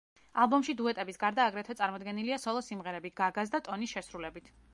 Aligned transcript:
ალბომში 0.43 0.73
დუეტების 0.79 1.21
გარდა 1.23 1.45
აგრეთვე 1.51 1.75
წარმოდგენილია 1.81 2.41
სოლო 2.47 2.65
სიმღერები 2.69 3.13
გაგას 3.23 3.55
და 3.57 3.63
ტონის 3.71 3.95
შესრულებით. 3.97 4.53